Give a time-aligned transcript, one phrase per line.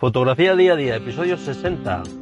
[0.00, 2.19] Fotografía día a día, episodio 60.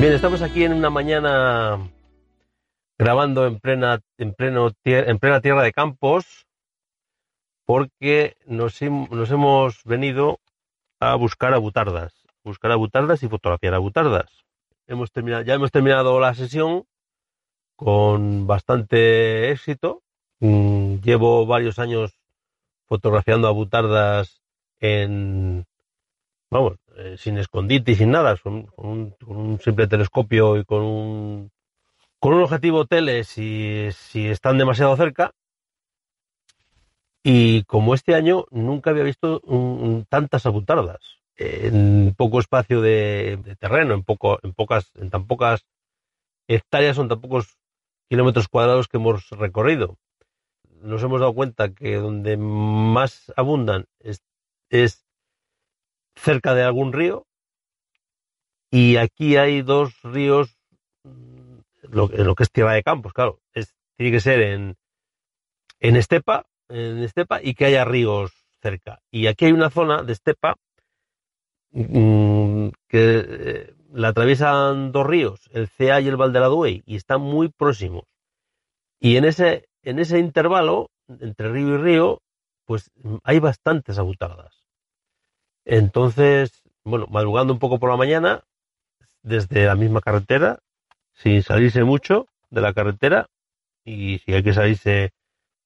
[0.00, 1.90] Bien, estamos aquí en una mañana
[2.96, 6.46] grabando en plena, en pleno, en plena tierra de campos
[7.66, 10.38] porque nos, nos hemos venido
[11.00, 14.30] a buscar a butardas, buscar a butardas y fotografiar a butardas.
[14.86, 16.84] Hemos terminado, ya hemos terminado la sesión
[17.74, 20.04] con bastante éxito.
[20.38, 22.20] Mm, llevo varios años
[22.86, 24.42] fotografiando a butardas
[24.78, 25.66] en,
[26.50, 31.52] vamos, eh, sin escondite y sin nada, con, un, simple telescopio y con un,
[32.18, 35.32] con un objetivo tele si, si están demasiado cerca.
[37.22, 39.40] Y como este año nunca había visto
[40.08, 40.98] tantas abutardas
[41.36, 45.66] en poco espacio de, terreno, en, poco, en, pocas, en tan pocas
[46.48, 47.58] hectáreas, son tan pocos
[48.08, 49.98] kilómetros cuadrados que hemos recorrido.
[50.80, 54.22] Nos hemos dado cuenta que donde más abundan es,
[54.68, 55.07] es
[56.18, 57.26] cerca de algún río
[58.70, 60.56] y aquí hay dos ríos
[61.04, 61.58] mm,
[61.90, 64.76] lo, lo que es tierra de campos, claro, es, tiene que ser en,
[65.80, 69.00] en estepa, en estepa y que haya ríos cerca.
[69.10, 70.56] Y aquí hay una zona de estepa
[71.70, 77.48] mm, que eh, la atraviesan dos ríos, el Cea y el Valdeladue, y están muy
[77.48, 78.04] próximos.
[79.00, 80.90] Y en ese, en ese intervalo,
[81.20, 82.22] entre río y río,
[82.66, 82.90] pues
[83.24, 84.57] hay bastantes abutadas.
[85.68, 88.42] Entonces, bueno, madrugando un poco por la mañana,
[89.22, 90.60] desde la misma carretera,
[91.12, 93.28] sin salirse mucho de la carretera,
[93.84, 95.10] y si hay que salirse,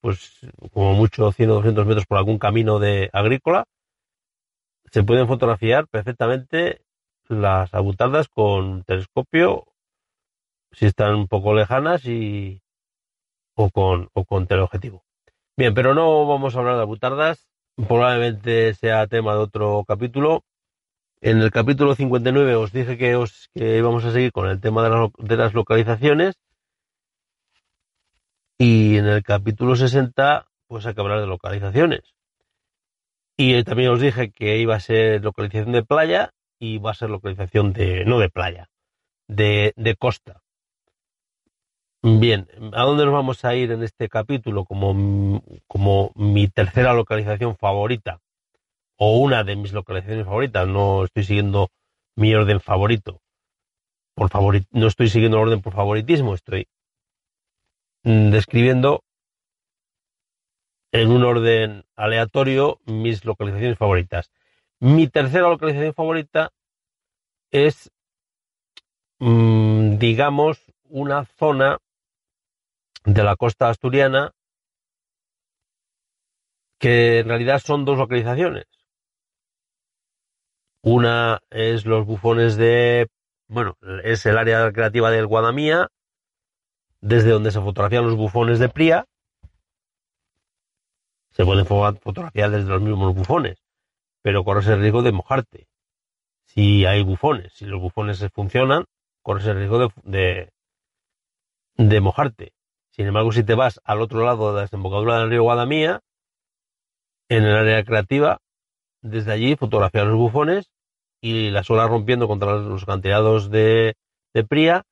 [0.00, 0.40] pues
[0.72, 3.66] como mucho 100 o 200 metros por algún camino de agrícola,
[4.90, 6.82] se pueden fotografiar perfectamente
[7.28, 9.68] las abutadas con telescopio,
[10.72, 12.60] si están un poco lejanas y
[13.54, 15.04] o con, o con teleobjetivo.
[15.56, 20.44] Bien, pero no vamos a hablar de abutardas, probablemente sea tema de otro capítulo.
[21.20, 24.88] En el capítulo 59 os dije que, os, que íbamos a seguir con el tema
[24.88, 26.34] de, de las localizaciones.
[28.58, 32.14] Y en el capítulo 60, pues hay que hablar de localizaciones.
[33.36, 37.10] Y también os dije que iba a ser localización de playa y va a ser
[37.10, 38.68] localización de, no de playa,
[39.26, 40.41] de, de costa.
[42.04, 47.56] Bien, ¿a dónde nos vamos a ir en este capítulo como, como mi tercera localización
[47.56, 48.20] favorita?
[48.96, 50.66] O una de mis localizaciones favoritas.
[50.66, 51.68] No estoy siguiendo
[52.16, 53.20] mi orden favorito.
[54.16, 56.66] Por favorit no estoy siguiendo el orden por favoritismo, estoy
[58.02, 59.04] describiendo
[60.90, 64.32] en un orden aleatorio mis localizaciones favoritas.
[64.80, 66.50] Mi tercera localización favorita
[67.52, 67.92] es,
[69.20, 71.78] mm, digamos, una zona
[73.04, 74.32] de la costa asturiana,
[76.78, 78.66] que en realidad son dos localizaciones.
[80.82, 83.08] Una es los bufones de,
[83.46, 85.88] bueno, es el área recreativa del Guadamía,
[87.00, 89.06] desde donde se fotografían los bufones de Pría.
[91.30, 93.62] Se pueden fotografiar desde los mismos bufones,
[94.22, 95.68] pero corres el riesgo de mojarte.
[96.44, 98.84] Si hay bufones, si los bufones funcionan,
[99.22, 100.52] corres el riesgo de,
[101.76, 102.52] de mojarte.
[102.92, 106.00] Sin embargo, si te vas al otro lado de la desembocadura del río Guadamía,
[107.30, 108.38] en el área creativa,
[109.00, 110.70] desde allí fotografiar los bufones
[111.22, 113.94] y las olas rompiendo contra los acantilados de,
[114.34, 114.84] de Pría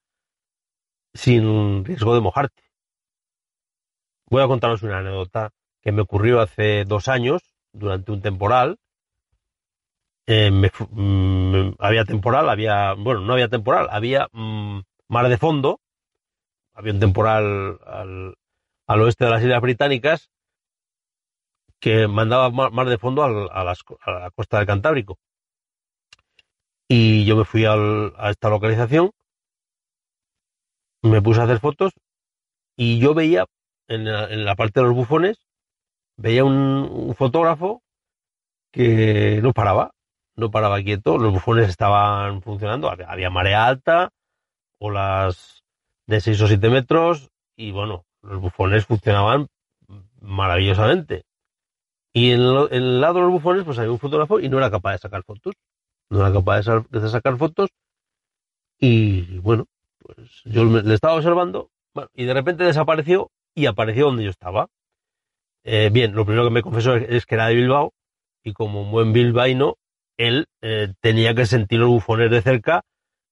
[1.12, 2.62] sin riesgo de mojarte.
[4.30, 5.50] Voy a contaros una anécdota
[5.82, 7.42] que me ocurrió hace dos años
[7.72, 8.78] durante un temporal.
[10.26, 15.80] Eh, mm, había temporal, había, bueno, no había temporal, había mm, mar de fondo
[16.80, 18.34] había un temporal al,
[18.86, 20.30] al oeste de las Islas Británicas
[21.78, 25.18] que mandaba más de fondo a, la costa del Cantábrico.
[26.88, 29.12] Y yo me fui a esta localización,
[31.02, 31.92] me puse a hacer fotos
[32.76, 33.44] y yo veía
[33.88, 34.04] en
[34.44, 35.46] la, parte de los bufones,
[36.16, 37.82] veía un, fotógrafo
[38.72, 39.92] que no paraba,
[40.36, 44.10] no paraba quieto, los bufones estaban funcionando, había, marea alta,
[44.78, 45.62] olas
[46.10, 49.46] de 6 o 7 metros y bueno, los bufones funcionaban
[50.20, 51.24] maravillosamente.
[52.12, 54.92] Y en, el lado de los bufones, pues había un fotógrafo y no era capaz
[54.92, 55.54] de sacar fotos.
[56.10, 57.70] No era capaz de, sacar fotos.
[58.78, 59.66] Y bueno,
[59.98, 61.70] pues yo le estaba observando
[62.14, 64.66] y de repente desapareció y apareció donde yo estaba.
[65.62, 67.92] Eh, bien, lo primero que me confesó es, que era de Bilbao
[68.42, 69.76] y como un buen bilbaíno,
[70.16, 72.82] él eh, tenía que sentir los bufones de cerca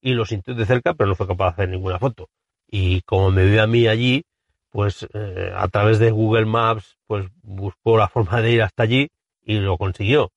[0.00, 2.28] y los sintió de cerca, pero no fue capaz de hacer ninguna foto.
[2.70, 4.25] Y como me vio a mí allí,
[4.70, 9.09] pues eh, a través de Google Maps, pues buscó la forma de ir hasta allí
[9.43, 10.31] y lo consiguió.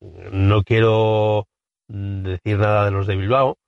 [0.00, 1.48] No quiero
[1.88, 3.58] decir nada de los de Bilbao.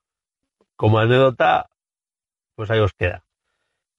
[0.75, 1.69] Como anécdota,
[2.55, 3.25] pues ahí os queda.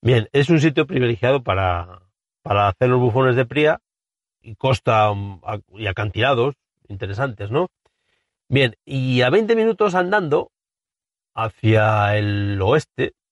[0.01, 2.03] Bien, es un sitio privilegiado para,
[2.43, 3.81] para hacer los bufones de Pría
[4.41, 6.55] y costa um, y acantilados
[6.87, 7.69] interesantes, ¿no?
[8.49, 10.53] Bien, y a 20 minutos andando
[11.35, 13.28] hacia el oeste, Mm,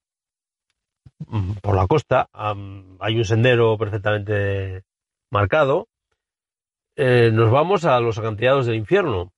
[1.62, 4.84] por la costa, hay un sendero perfectamente
[5.30, 5.88] marcado.
[6.96, 9.32] Eh, nos vamos a los acantilados del infierno.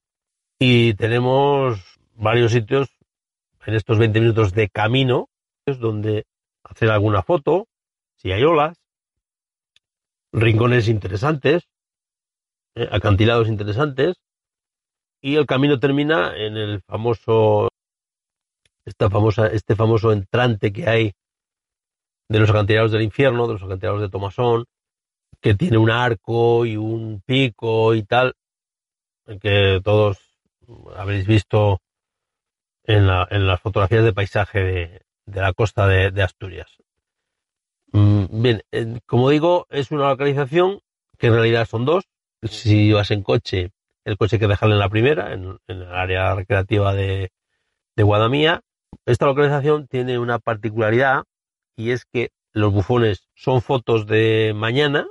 [0.59, 2.89] Y tenemos varios sitios
[3.67, 5.29] en estos 20 minutos de camino
[5.79, 6.25] donde
[6.63, 7.67] hacer alguna foto,
[8.17, 8.79] si hay olas,
[10.33, 11.69] rincones interesantes,
[12.75, 14.17] eh, acantilados interesantes,
[15.21, 17.69] y el camino termina en el famoso,
[18.85, 21.13] esta famosa, este famoso entrante que hay
[22.29, 24.67] de los acantilados del infierno, de los acantilados de Tomasón,
[25.41, 28.35] que tiene un arco y un pico y tal,
[29.41, 30.19] que todos
[30.97, 31.81] habéis visto
[32.85, 34.63] en, las fotografías de paisaje
[35.27, 36.71] de, la costa de, Asturias.
[37.93, 38.63] Mm, bien,
[39.07, 40.81] como digo, es una localización
[41.19, 42.05] que en realidad son dos.
[42.43, 43.71] Si vas en coche,
[44.05, 47.31] el coche hay que dejarlo en la primera, en, el área recreativa de,
[47.97, 48.63] de Guadamía.
[49.05, 51.25] Esta localización tiene una particularidad
[51.79, 55.07] y es que los bufones son fotos de mañana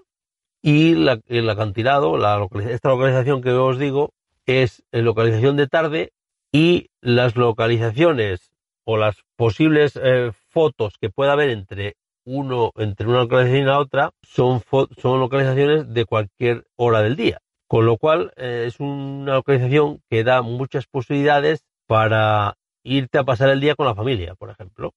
[0.62, 0.92] y
[1.28, 4.12] el acantilado, la esta localización que os digo,
[4.46, 6.12] es localización de tarde
[6.52, 8.52] y las localizaciones
[8.84, 13.80] o las posibles eh, fotos que pueda haber entre uno entre una localización y la
[13.80, 14.62] otra son
[14.98, 17.40] son localizaciones de cualquier hora del día.
[17.70, 23.50] Con lo cual eh, es una localización que da muchas posibilidades para irte a pasar
[23.50, 24.94] el día con la familia por ejemplo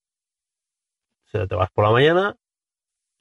[1.30, 2.36] sea, te vas por la mañana,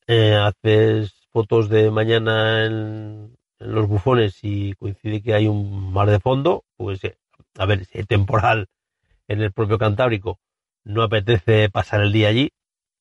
[0.08, 6.20] eh, haces fotos de mañana en, los bufones y coincide que hay un mar de
[6.22, 7.18] fondo, pues eh,
[7.58, 8.68] a ver, si hay temporal
[9.28, 10.40] en el propio Cantábrico,
[10.86, 12.52] no apetece pasar el día allí,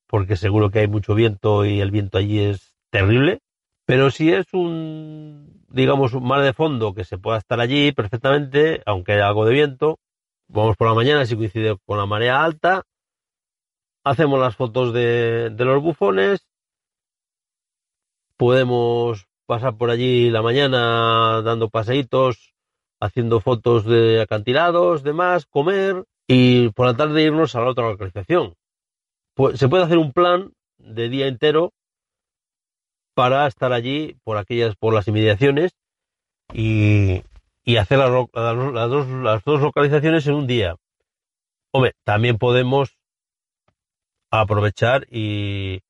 [0.09, 3.41] porque seguro que hay mucho viento y el viento allí es terrible.
[3.87, 8.83] Pero si es un, digamos, un mar de fondo que se pueda estar allí perfectamente,
[8.85, 9.99] aunque haya algo de viento,
[10.49, 12.83] vamos por la mañana si coincide con la marea alta,
[14.09, 16.47] hacemos las fotos de, los bufones,
[18.37, 22.55] podemos pasar por allí la mañana dando paseitos,
[23.01, 28.55] haciendo fotos de acantilados, demás, comer y por la tarde irnos a la otra localización.
[29.35, 31.73] Pues, se puede hacer un plan de día entero
[33.15, 35.73] para estar allí por aquellas, por las inmediaciones
[36.53, 37.23] y,
[37.79, 40.77] hacer las, dos, las dos localizaciones en un día.
[41.73, 42.98] Hombre, también podemos
[44.31, 45.81] aprovechar y,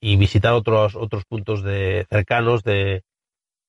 [0.00, 3.02] y visitar otros, otros puntos de, cercanos de,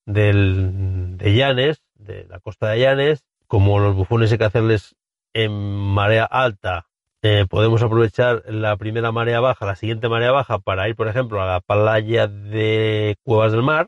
[0.06, 4.96] del, de Llanes, de la costa de Llanes, como los bufones hay que hacerles
[5.34, 6.88] en marea alta,
[7.28, 11.42] eh, podemos aprovechar la primera marea baja, la siguiente marea baja, para ir, por ejemplo,
[11.42, 13.88] a la playa de Cuevas del Mar,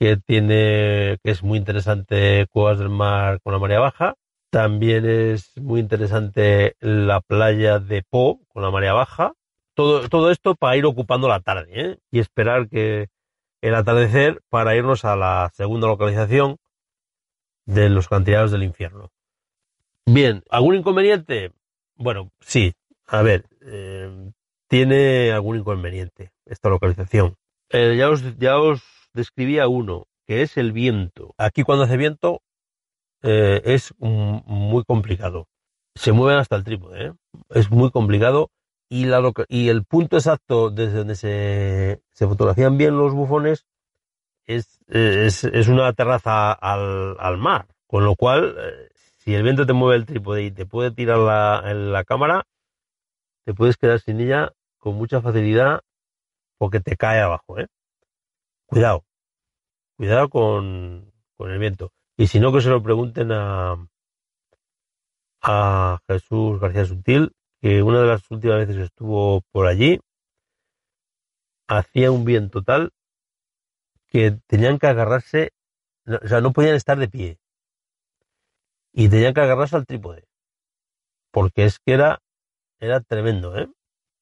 [0.00, 4.14] que tiene, que es muy interesante Cuevas del Mar con la marea baja.
[4.52, 9.32] También es muy interesante la playa de Po con la marea baja.
[9.74, 11.98] Todo, todo esto para ir ocupando la tarde ¿eh?
[12.10, 13.08] y esperar que
[13.62, 16.58] el atardecer para irnos a la segunda localización
[17.64, 19.08] de los cantilados del infierno.
[20.04, 21.52] Bien, ¿algún inconveniente?
[21.96, 22.74] Bueno, sí.
[23.06, 24.32] A ver, eh,
[24.68, 27.36] tiene algún inconveniente esta localización.
[27.70, 28.82] Eh, ya, os, ya os
[29.14, 31.32] describía uno, que es el viento.
[31.38, 32.42] Aquí cuando hace viento
[33.22, 35.48] eh, es muy complicado.
[35.94, 37.12] Se mueven hasta el trípode, ¿eh?
[37.50, 38.50] es muy complicado
[38.88, 43.66] y, la, y el punto exacto desde donde se, se fotografían bien los bufones
[44.46, 49.66] es, es, es una terraza al, al, mar, con lo cual, eh, si el viento
[49.66, 52.44] te mueve el trípode y te puede tirar la, la cámara,
[53.44, 55.80] te puedes quedar sin ella con mucha facilidad
[56.58, 57.58] porque te cae abajo.
[57.58, 57.68] ¿eh?
[58.66, 59.04] Cuidado,
[59.96, 61.92] cuidado con, con el viento.
[62.22, 63.84] Y si no, que se lo pregunten a,
[65.42, 69.98] a Jesús García Sutil, que una de las últimas veces estuvo por allí,
[71.66, 72.92] hacía un viento tal
[74.06, 75.50] que tenían que agarrarse,
[76.06, 77.38] o sea, no podían estar de pie.
[78.92, 80.22] Y tenían que agarrarse al trípode.
[81.32, 82.20] Porque es que era,
[82.78, 83.68] era tremendo, ¿eh?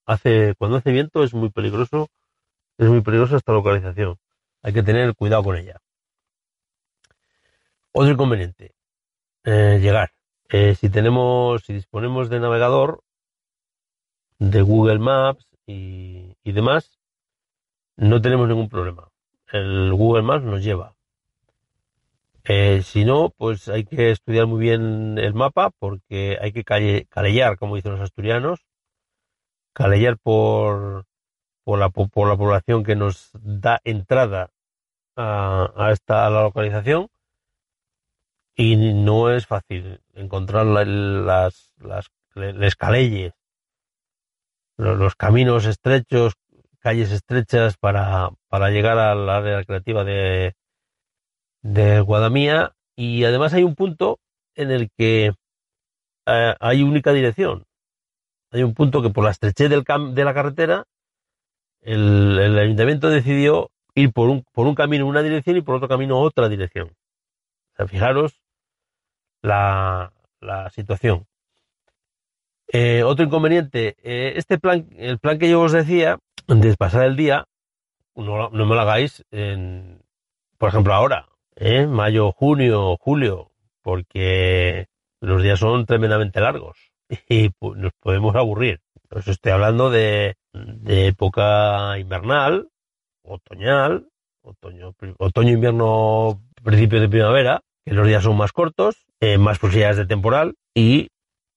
[0.07, 2.09] Hace, cuando hace viento es muy peligroso,
[2.79, 4.17] es muy peligrosa esta localización.
[4.63, 5.83] Hay que tener cuidado con ella.
[7.93, 8.75] Otro inconveniente,
[9.45, 10.13] eh, llegar.
[10.49, 13.03] Eh, si tenemos, si disponemos de navegador,
[14.39, 16.99] de Google Maps y, demás,
[17.97, 19.11] no tenemos ningún problema
[19.53, 20.95] el Google Maps nos lleva.
[22.45, 27.59] Eh, si no, pues hay que estudiar muy bien el mapa porque hay que calellar,
[27.59, 28.65] como dicen los asturianos,
[29.73, 31.07] calellar por,
[31.65, 34.51] por, la, por la población que nos da entrada
[35.17, 37.09] a, esta a la localización
[38.61, 42.77] y no es fácil encontrar las, las, les
[44.77, 46.35] los caminos estrechos
[46.79, 50.57] calles estrechas para, para llegar al área recreativa de,
[51.63, 54.19] de Guadamía y además hay un punto
[54.55, 55.33] en el que
[56.27, 57.65] eh, hay única dirección.
[58.51, 60.85] Hay un punto que por la estrechez del de la carretera
[61.81, 65.89] el, el, ayuntamiento decidió ir por un, por un camino una dirección y por otro
[65.89, 66.89] camino otra dirección.
[66.89, 68.41] O sea, fijaros
[69.43, 71.27] la, la situación.
[72.73, 77.17] Eh, otro inconveniente, eh, este plan, el plan que yo os decía, de pasar el
[77.17, 77.47] día,
[78.15, 80.03] no, no me lo hagáis, en,
[80.57, 81.87] por ejemplo, ahora, ¿eh?
[81.87, 83.51] mayo, junio, julio,
[83.83, 84.87] porque
[85.21, 86.93] los días son tremendamente largos
[87.29, 88.81] y nos podemos aburrir.
[89.11, 92.69] Os estoy hablando de, de época invernal,
[93.23, 94.09] otoñal,
[94.43, 99.97] otoño, otoño, invierno, principio de primavera, que los días son más cortos, eh, más posibilidades
[99.97, 101.09] de temporal y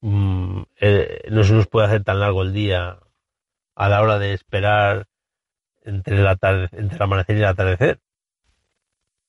[0.02, 3.00] mm, eh, no se nos puede hacer tan largo el día
[3.76, 5.08] a la hora de esperar
[5.84, 6.38] entre, la
[6.72, 8.00] entre el amanecer y el atardecer.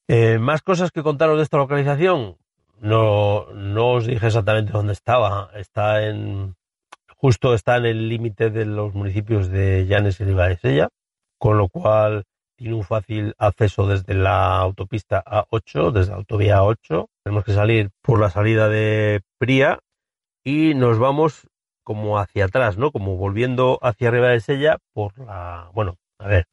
[0.06, 2.36] Eh, más cosas que contaros de esta localización.
[2.80, 5.50] No, no os dije exactamente dónde estaba.
[5.54, 6.56] Está en,
[7.16, 10.24] justo está en el límite de los municipios de Llanes y
[10.60, 10.88] Sella,
[11.38, 12.24] con lo cual
[12.56, 17.08] tiene un fácil acceso desde la autopista A8, desde la autovía A8.
[17.22, 19.80] Tenemos que salir por la salida de Pría
[20.44, 21.48] y nos vamos
[21.84, 22.90] como hacia atrás, ¿no?
[22.92, 25.70] Como volviendo hacia arriba de Sella por la...
[25.74, 26.46] Bueno, a ver.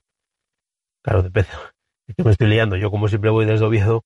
[1.04, 1.50] Claro, depende.
[2.08, 2.76] Es que me estoy liando.
[2.76, 4.04] Yo como siempre voy desde Oviedo.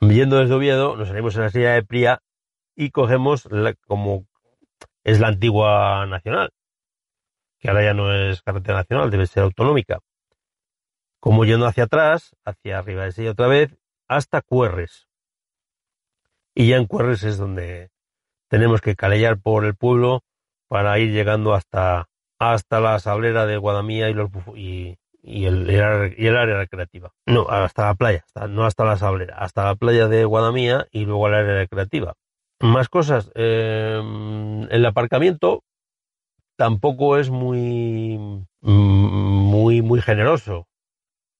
[0.00, 2.20] Yendo desde Oviedo, nos salimos en la silla de Pría
[2.74, 3.48] y cogemos
[3.86, 4.26] como
[5.04, 6.50] es la antigua nacional,
[7.58, 10.00] que ahora ya no es carretera nacional, debe ser autonómica.
[11.22, 15.06] Como yendo hacia atrás, hacia arriba de Sella otra vez, hasta Cuerres.
[16.52, 17.92] Y ya en Cuerres es donde
[18.48, 20.24] tenemos que calellar por el pueblo
[20.66, 22.08] para ir llegando hasta,
[22.40, 27.12] hasta la sablera de Guadamía y, los, y, y, el, área recreativa.
[27.24, 31.28] No, hasta la playa, no hasta la sablera, hasta la playa de Guadamía y luego
[31.28, 32.14] al área recreativa.
[32.58, 33.30] Más cosas.
[33.36, 35.62] Em, el aparcamiento
[36.56, 38.18] tampoco es muy,
[38.60, 40.66] muy, muy generoso.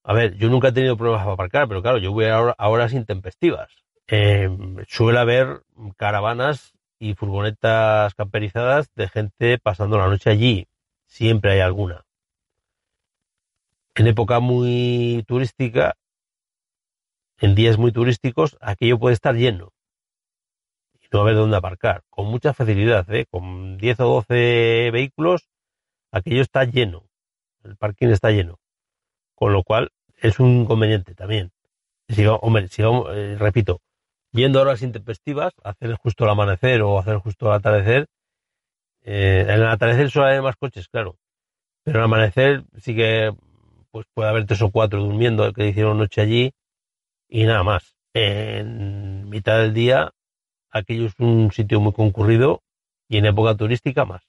[0.05, 2.93] A ver, yo nunca he tenido problemas para aparcar, pero claro, yo voy a horas
[2.93, 3.71] intempestivas.
[4.09, 4.49] Eh,
[4.89, 5.63] suele haber
[5.97, 10.69] caravanas y furgonetas camperizadas de gente pasando la noche allí.
[11.07, 12.05] Siempre hay alguna.
[13.95, 15.95] En época muy turística,
[17.39, 19.73] en días muy turísticos, aquello puede estar lleno
[20.95, 22.03] y no haber dónde aparcar.
[22.09, 23.27] Con mucha facilidad, ¿eh?
[23.31, 25.49] con 10 o 12 vehículos,
[26.11, 27.05] aquello está lleno.
[27.65, 28.59] El parking está lleno.
[29.43, 31.51] Con lo cual es un inconveniente también.
[32.09, 33.81] Si, hombre, si, eh, repito,
[34.31, 38.07] viendo horas intempestivas, hacer justo el amanecer o hacer justo el atardecer.
[39.03, 41.17] Eh, en el atardecer suele haber más coches, claro.
[41.83, 43.35] Pero el amanecer sí que
[43.91, 46.53] pues puede haber tres o cuatro durmiendo que hicieron noche allí
[47.29, 47.97] y nada más.
[48.15, 50.13] En mitad del día,
[50.71, 52.63] aquello es un sitio muy concurrido
[53.09, 54.23] y en época turística más.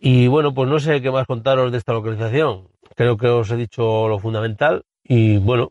[0.00, 2.68] Y bueno, pues no sé qué más contaros de esta localización.
[2.98, 5.70] Creo que os he dicho lo fundamental y bueno,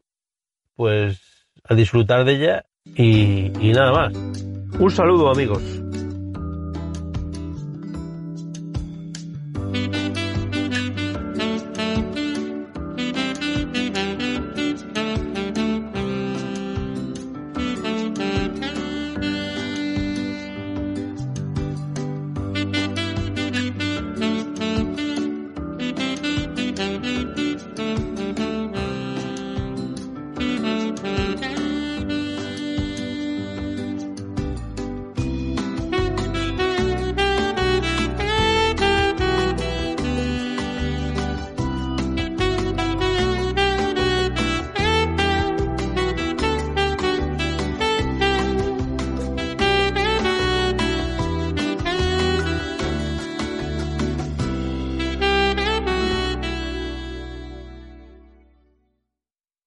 [0.77, 1.19] pues
[1.65, 4.13] a disfrutar de ella y, nada más.
[4.79, 5.62] Un saludo amigos.